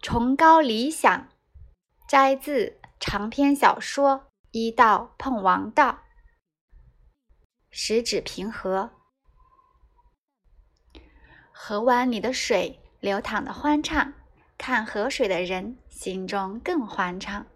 [0.00, 1.28] 崇高理想，
[2.06, 4.10] 摘自长篇小说
[4.52, 5.90] 《一道碰王道》。
[7.70, 8.90] 十指平和，
[11.50, 14.14] 河湾里的水流淌的欢畅，
[14.56, 17.46] 看河水的人心中更欢畅。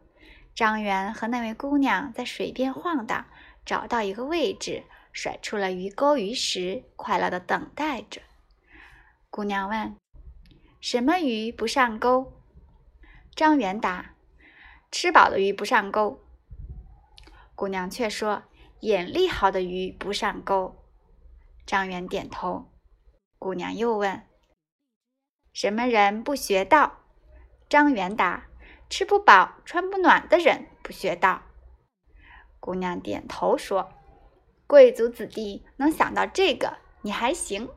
[0.52, 3.24] 张元和那位姑娘在水边晃荡，
[3.64, 4.82] 找到一个位置，
[5.12, 8.20] 甩出了鱼钩鱼食，快乐的等待着。
[9.30, 10.02] 姑娘问。
[10.82, 12.32] 什么鱼不上钩？
[13.36, 14.16] 张元答
[14.90, 16.20] ：“吃饱的鱼不上钩。”
[17.54, 18.42] 姑娘却说
[18.82, 20.84] ：“眼力好的鱼不上钩。”
[21.64, 22.68] 张元点头。
[23.38, 24.26] 姑娘又问
[25.54, 26.98] ：“什么人不学道？”
[27.70, 28.48] 张元答
[28.90, 31.42] ：“吃不饱穿不暖的人不学道。”
[32.59, 33.92] 姑娘点头说
[34.66, 37.70] ：“贵族子弟能想到这个，你还行。”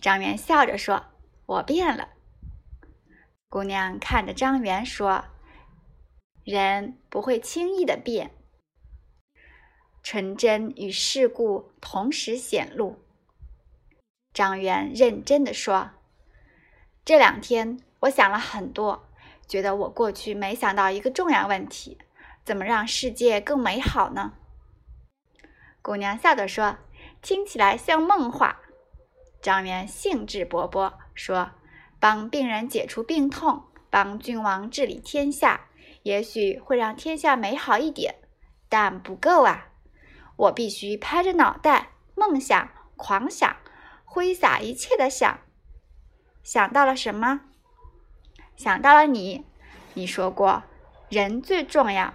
[0.00, 1.06] 张元笑着说。
[1.46, 2.08] 我变了，
[3.50, 5.26] 姑娘看着张元说
[6.42, 8.30] ：“人不会轻易的变，
[10.02, 12.98] 纯真与世故同时显露。”
[14.32, 15.90] 张元认真的说
[17.04, 19.06] ：“这两天我想了很多，
[19.46, 21.98] 觉得我过去没想到一个重要问题：
[22.42, 24.32] 怎么让世界更美好呢？”
[25.82, 26.78] 姑娘笑着说
[27.20, 28.62] ：“听起来像梦话。”
[29.42, 30.94] 张元兴致勃勃。
[31.14, 31.52] 说
[31.98, 35.68] ：“帮病人解除病痛，帮君王治理天下，
[36.02, 38.16] 也许会让天下美好一点，
[38.68, 39.68] 但不够啊！
[40.36, 43.56] 我必须拍着脑袋，梦想、狂想、
[44.04, 45.38] 挥洒一切的想。
[46.42, 47.42] 想到了什么？
[48.56, 49.46] 想到了你。
[49.94, 50.64] 你说过，
[51.08, 52.12] 人最重要。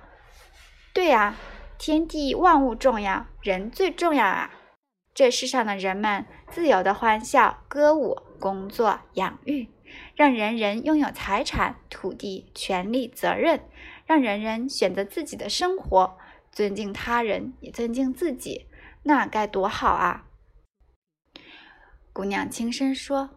[0.91, 1.35] 对呀，
[1.77, 4.51] 天地万物重要，人最重要啊！
[5.19, 9.67] 这世上的人们，自由的欢笑、歌舞。”工作、养育，
[10.15, 13.65] 让人人拥有财产、土地、权利、责任，
[14.05, 16.17] 让人人选择自己的生活，
[16.53, 18.67] 尊敬他人，也尊敬自己，
[19.03, 20.25] 那该多好啊！
[22.13, 23.29] 姑娘轻声说：“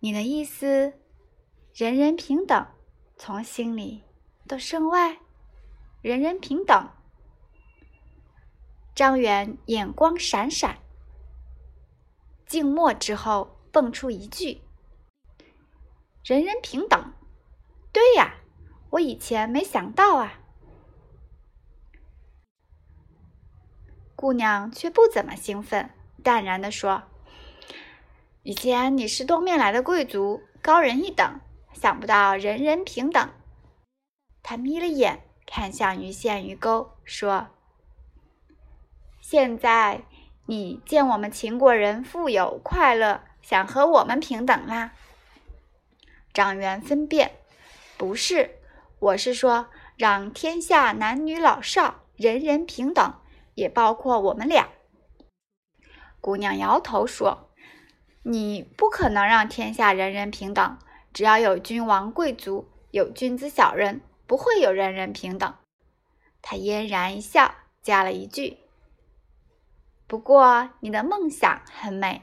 [0.00, 0.94] 你的意思，
[1.74, 2.66] 人人平等，
[3.18, 4.04] 从心里
[4.46, 5.18] 到身外，
[6.00, 6.88] 人人平等。”
[8.98, 10.78] 张元眼光闪闪，
[12.44, 13.56] 静默之后。
[13.70, 14.62] 蹦出一句
[16.24, 17.12] ：“人人平等。”
[17.92, 18.38] 对呀，
[18.90, 20.40] 我以前没想到啊。
[24.16, 25.90] 姑娘却不怎么兴奋，
[26.24, 27.04] 淡然的说
[28.42, 31.40] ：“以前你是东面来的贵族，高人一等，
[31.72, 33.30] 想不到人人平等。”
[34.42, 37.48] 他眯了眼，看向鱼线鱼钩，说
[39.30, 40.04] ：“现在
[40.46, 44.92] 你见我们秦国人富有快乐。”想和我们平等啦？
[46.32, 47.32] 张元分辨，
[47.98, 48.58] 不是，
[48.98, 49.68] 我是说
[49.98, 53.14] 让天下男女老少人人平等，
[53.54, 54.70] 也包括我们俩。
[56.22, 57.50] 姑娘摇头说
[58.24, 60.78] ：“你不可能让天下人人平等，
[61.12, 65.54] 只要有君王贵族，有君子小人，不会有人人平等。”
[66.40, 68.58] 他嫣然一笑，加了一句
[70.08, 72.22] ：“不过你的梦想很美。”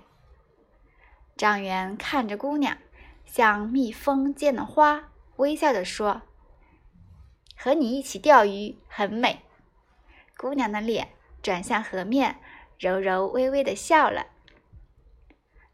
[1.38, 2.78] 张元看着姑娘，
[3.26, 6.24] 像蜜蜂见了花，微笑着说
[7.56, 9.42] ：“和你一起钓鱼很美。”
[10.38, 11.10] 姑娘的脸
[11.42, 12.38] 转向河面，
[12.80, 14.28] 柔柔微微的笑了。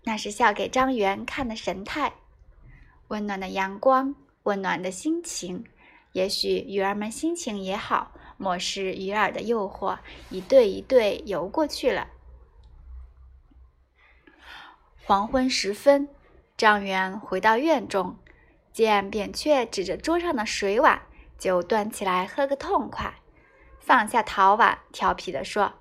[0.04, 2.14] 那是笑给张元看的神态。
[3.10, 5.66] 温暖的阳光，温暖的心情。
[6.14, 8.12] 也许鱼儿们心情也好，
[8.42, 10.00] 漠视鱼饵的诱惑，
[10.32, 12.08] 一对一对游过去了。
[15.06, 16.10] 黄昏时分，
[16.58, 18.18] 张元回到院中，
[18.74, 21.04] 见扁鹊指着桌上的水碗，
[21.38, 23.22] 就端起来喝个痛快，
[23.80, 25.74] 放下陶碗，调皮地说：“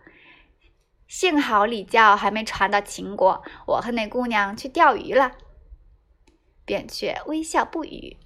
[1.08, 5.32] 幸好礼教还没传到秦国，我和那姑娘去钓鱼了。”
[6.66, 8.18] 扁鹊微笑不语。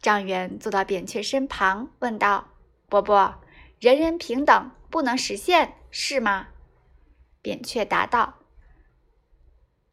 [0.00, 2.48] 张元坐到扁鹊身旁，问道
[2.92, 3.40] ：“伯伯，
[3.80, 6.48] 人人平等不能实现，是吗？”
[7.40, 8.34] 扁鹊答道。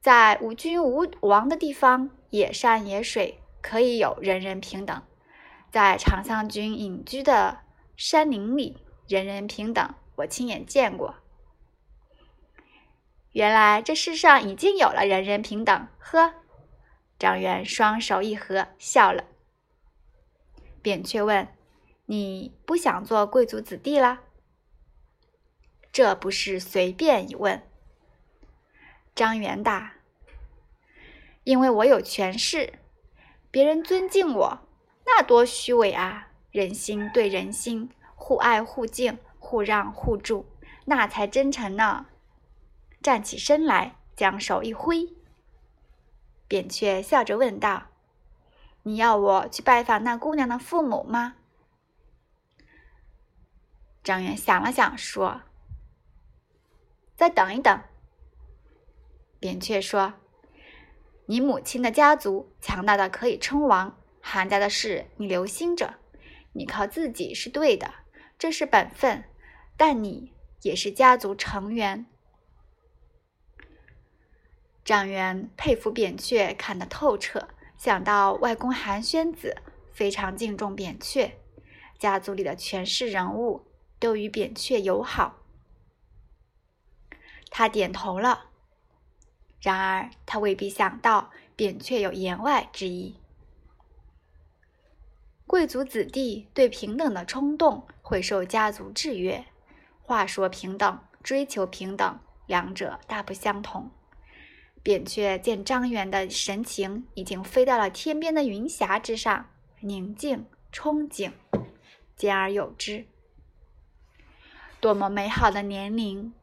[0.02, 5.04] 在无君无王的地方，野山野水可以有人人平等；
[5.72, 7.60] 在长桑君隐居的
[7.96, 9.96] 山林里，人人平等。
[10.18, 11.16] 我亲眼见过。
[13.32, 15.88] 原来这世上已经有了人人平等。
[16.00, 16.34] 呵，
[17.18, 19.24] 张元双手一合，笑了。
[20.82, 21.48] 扁鹊问
[22.10, 24.22] ：“你不想做贵族子弟了？”
[25.94, 27.62] 这不是随便一问。
[29.14, 29.94] 张元答
[31.46, 32.80] ：“因为我有权势，
[33.52, 34.60] 别人尊敬我，
[35.06, 36.30] 那多虚伪啊！
[36.52, 40.48] 人心对人心，互爱互敬，互让互助，
[40.86, 42.08] 那才真诚呢。
[43.04, 45.14] 站起身来，将手一挥，
[46.48, 47.90] 扁鹊笑着问道
[48.82, 51.36] ：“你要我去拜访那姑娘的父母吗？”
[54.04, 55.42] 张元想了想，说
[57.16, 57.82] ：“再等一等。”
[59.40, 60.14] 扁鹊说
[61.28, 65.96] ：“你母亲的家族强大的可以称王，韩家的事你留心着。
[66.54, 67.94] 你靠自己是对的，
[68.38, 69.26] 这是本分，
[69.78, 72.06] 但你也是家族成员。”
[74.84, 79.56] 张元佩服扁鹊看得透彻，想到外公韩宣子
[79.94, 81.38] 非常敬重扁鹊，
[82.00, 83.68] 家族里的权势人物。
[84.00, 85.36] 都与扁鹊友好，
[87.52, 88.46] 他点头了。
[89.62, 93.18] 然而，他未必想到扁鹊有言外之意。
[95.46, 99.46] 贵族子弟对平等的冲动会受家族制约。
[100.02, 103.92] 话说平等，追求平等，两者大不相同。
[104.82, 109.50] 扁鹊见张元的神情已经飞到了天边的云霞之上，
[109.82, 111.34] 宁静憧憬，
[112.16, 113.06] 兼而有之。
[114.80, 116.34] 多么美好的年龄，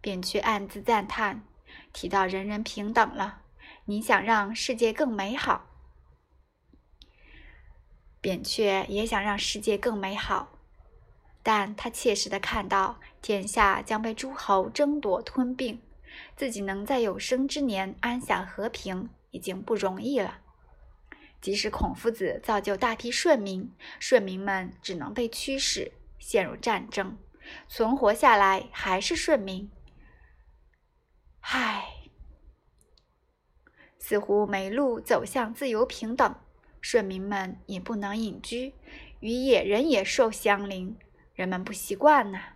[0.00, 1.44] 扁鹊暗自赞叹。
[1.92, 3.42] 提到人人平等了，
[3.84, 5.66] 你想让世界更美好，
[8.20, 10.58] 扁鹊也想让世界更美好，
[11.42, 15.80] 但他切实的看到天下将被诸侯争夺吞并，
[16.36, 20.40] 自己能在有生之年安享和平已经不容易了。
[21.40, 27.16] 即使孔夫子造就大批顺民，顺民们只能被驱使陷入战争。
[27.68, 29.70] 存活下来还是顺民，
[31.40, 32.10] 唉，
[33.98, 36.34] 似乎没路走向自由平等，
[36.80, 38.74] 顺民们也不能隐居，
[39.20, 40.98] 与野人野兽相邻，
[41.34, 42.54] 人们不习惯呐。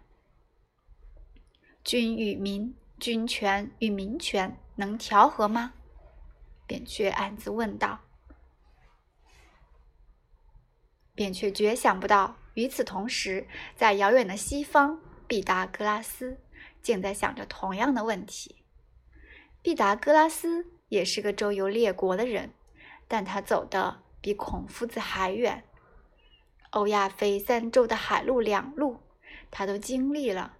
[1.85, 5.75] 君与民，君权与民权能调和吗？
[6.67, 8.00] 扁鹊暗自问道。
[11.14, 12.37] 扁鹊绝想不到。
[12.59, 13.47] 与此同时，
[13.77, 16.39] 在遥远的西方，毕达哥拉斯
[16.83, 18.57] 竟在想着同样的问题。
[19.63, 22.51] 毕达哥拉斯也是个周游列国的人，
[23.07, 25.63] 但他走的比孔夫子还远。
[26.71, 28.99] 欧亚非三洲的海陆两路，
[29.53, 30.57] 他都经历了。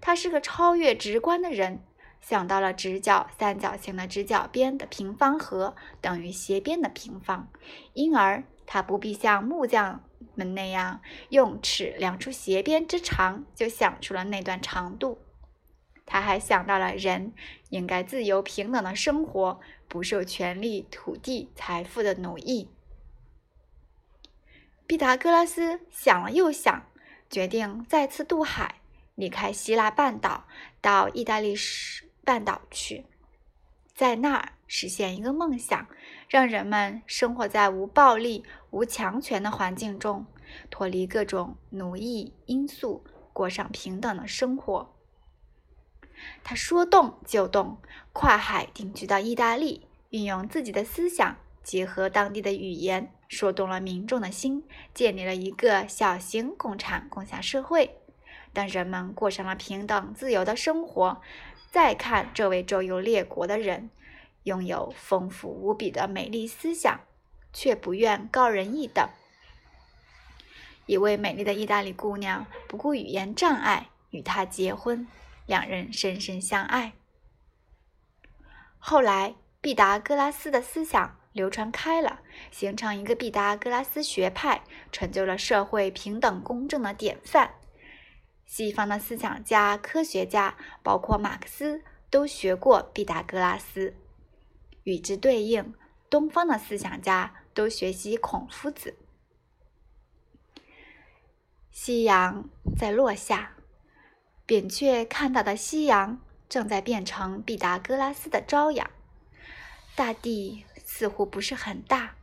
[0.00, 1.82] 他是个超越直观的人，
[2.22, 7.50] 想到了直角三角形的直角边的平方和等于斜边的平方，
[7.92, 10.02] 因而他不必像木匠。
[10.34, 15.18] 们那样用尺量出斜边之长，就想出了那段长度。
[16.04, 17.32] 他还想到了人
[17.70, 22.68] 应该自由平等的生活，不受权力、土地、财富的奴役。
[24.86, 26.86] 毕达哥拉斯想了又想，
[27.30, 28.80] 决定再次渡海，
[29.14, 30.46] 离开希腊半岛，
[30.82, 31.54] 到意大利
[32.24, 33.06] 半岛去，
[33.94, 35.86] 在那儿实现一个梦想。
[36.30, 40.24] 让人们生活在无暴力、无强权的环境中，
[40.70, 43.04] 脱离各种奴役因素，
[43.34, 44.96] 过上平等的生活。
[46.42, 47.76] 他说动就动，
[48.14, 57.98] 跨海定居到意大利，运用自己的思想，结合当地的语言，说动了民众的心，建立了一个小型共产共享社会。
[58.54, 61.20] 当人们过上了平等自由的生活，
[61.70, 63.90] 再看这位周游列国的人。
[64.44, 67.00] 拥有丰富无比的美丽思想，
[67.52, 69.08] 却不愿高人一等。
[70.86, 75.06] 一位美丽的意大利姑娘不顾语言障碍与他结婚，
[75.46, 76.92] 两人深深相爱。
[78.78, 82.20] 后来，毕达哥拉斯的思想流传开了，
[82.50, 87.54] 形成一个毕达哥拉斯学派，成就了社会平等公正的典范。
[88.44, 93.94] 西方的思想家、科学家，包括马克思，都学过毕达哥拉斯。
[94.84, 95.74] 与之对应，
[96.10, 98.96] 东方的思想家都学习孔夫子。
[101.70, 103.56] 夕阳在落下，
[104.44, 108.90] 扁鹊看到的夕阳正在变成毕达哥拉斯的朝阳。
[109.94, 112.16] 大地似乎不是很大。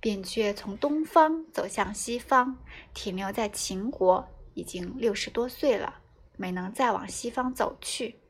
[0.00, 2.58] 扁鹊从东方走向西方，
[2.92, 6.00] 停留在秦国，已经六十多岁了，
[6.36, 8.20] 没能再往西方走去。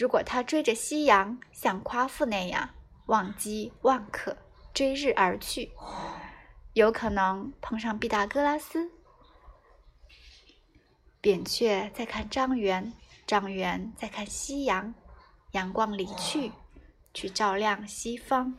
[0.00, 2.70] 如果他追着夕阳，像夸父那样
[3.04, 4.34] 忘机忘渴，
[4.72, 5.72] 追日而去，
[6.72, 8.90] 有可能碰上毕达哥拉斯。
[11.20, 12.94] 扁鹊在看张元，
[13.26, 14.94] 张元在看夕阳，
[15.50, 16.50] 阳光离去，
[17.12, 18.54] 去照亮西方。